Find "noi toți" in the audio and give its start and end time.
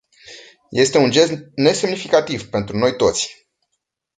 2.77-3.47